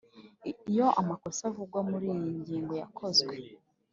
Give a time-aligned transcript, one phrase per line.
[0.71, 3.33] Iyo amakosa avugwa muri iyi ngingo yakozwe